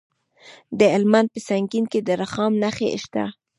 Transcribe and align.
د 0.79 0.79
هلمند 0.93 1.27
په 1.33 1.39
سنګین 1.49 1.85
کې 1.91 1.99
د 2.07 2.09
رخام 2.21 2.51
نښې 2.61 2.87
شته. 3.03 3.23